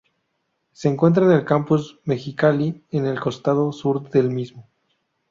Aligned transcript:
Se 0.71 0.89
encuentra 0.89 1.25
en 1.25 1.31
el 1.31 1.45
Campus 1.45 1.99
Mexicali, 2.05 2.83
en 2.89 3.05
el 3.05 3.19
costado 3.19 3.71
sur 3.71 4.09
del 4.09 4.31
mismo. 4.31 4.67